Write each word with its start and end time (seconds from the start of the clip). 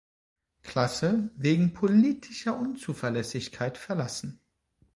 Klasse 0.63 1.29
wegen 1.35 1.75
"„politischer 1.75 2.57
Unzuverlässigkeit“" 2.57 3.77
verlassen. 3.77 4.39